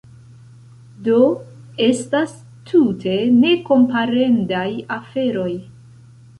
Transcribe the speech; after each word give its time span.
Do, 1.07 1.17
estas 1.89 2.33
tute 2.71 3.15
nekomparendaj 3.37 4.67
aferoj. 5.01 5.51